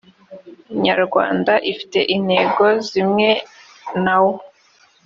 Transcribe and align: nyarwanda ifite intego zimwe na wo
nyarwanda 0.83 1.53
ifite 1.71 1.99
intego 2.15 2.65
zimwe 2.89 3.29
na 4.03 4.15
wo 4.23 4.33